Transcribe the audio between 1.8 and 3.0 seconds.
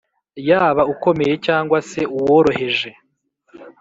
se uworoheje